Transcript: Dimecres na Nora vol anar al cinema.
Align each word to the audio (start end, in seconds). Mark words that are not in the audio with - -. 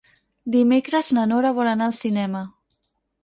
Dimecres 0.55 1.09
na 1.17 1.25
Nora 1.33 1.51
vol 1.59 1.71
anar 1.73 1.87
al 1.91 1.95
cinema. 1.99 2.43